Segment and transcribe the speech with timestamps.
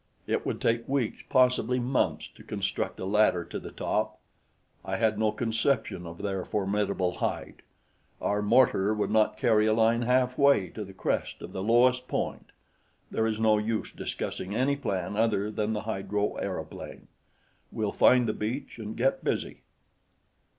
[0.25, 4.17] "It would take weeks, possibly months, to construct a ladder to the top.
[4.83, 7.57] I had no conception of their formidable height.
[8.19, 12.47] Our mortar would not carry a line halfway to the crest of the lowest point.
[13.11, 17.07] There is no use discussing any plan other than the hydro aeroplane.
[17.71, 19.61] We'll find the beach and get busy."